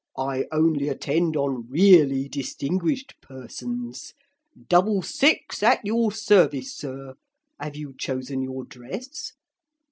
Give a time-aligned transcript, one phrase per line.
[0.17, 4.15] I only attend on really distinguished persons.
[4.67, 7.13] Double six, at your service, Sir.
[7.59, 9.33] Have you chosen your dress?'